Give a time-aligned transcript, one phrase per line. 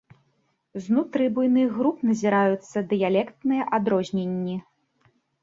[0.85, 4.57] Знутры буйных груп назіраюцца дыялектныя адрозненні.